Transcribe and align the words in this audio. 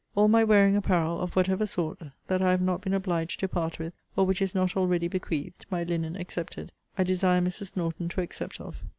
All 0.15 0.27
my 0.27 0.43
wearing 0.43 0.75
apparel, 0.75 1.19
of 1.19 1.35
whatever 1.35 1.67
sort, 1.67 1.99
that 2.25 2.41
I 2.41 2.49
have 2.49 2.59
not 2.61 2.81
been 2.81 2.95
obliged 2.95 3.39
to 3.39 3.47
part 3.47 3.77
with, 3.77 3.93
or 4.15 4.25
which 4.25 4.41
is 4.41 4.55
not 4.55 4.75
already 4.75 5.07
bequeathed, 5.07 5.67
(my 5.69 5.83
linen 5.83 6.15
excepted,) 6.15 6.71
I 6.97 7.03
desire 7.03 7.39
Mrs. 7.39 7.77
Norton 7.77 8.09
to 8.09 8.21
accept 8.21 8.59
of. 8.59 8.81